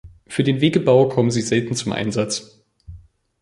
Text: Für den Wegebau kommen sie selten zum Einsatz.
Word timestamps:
Für 0.27 0.41
den 0.43 0.61
Wegebau 0.61 1.09
kommen 1.09 1.29
sie 1.29 1.43
selten 1.43 1.75
zum 1.75 1.91
Einsatz. 1.91 2.59